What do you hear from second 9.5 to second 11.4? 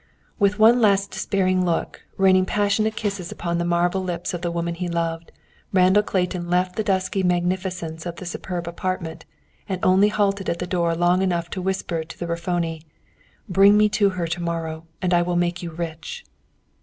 and only halted at the door long